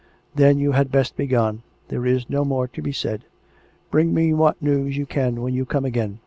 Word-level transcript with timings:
"Then 0.33 0.57
you 0.57 0.71
had 0.71 0.91
best 0.91 1.15
be 1.15 1.27
gone. 1.27 1.61
There 1.89 2.07
is 2.07 2.27
no 2.27 2.43
more 2.43 2.67
to 2.67 2.81
be 2.81 2.91
said. 2.91 3.23
Bring 3.91 4.15
me 4.15 4.33
what 4.33 4.59
news 4.59 4.97
you 4.97 5.05
can 5.05 5.43
when 5.43 5.53
you 5.53 5.63
come 5.63 5.85
again. 5.85 6.17